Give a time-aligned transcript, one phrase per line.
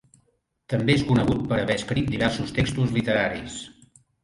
[0.73, 3.63] També és conegut per haver escrit diversos textos literaris.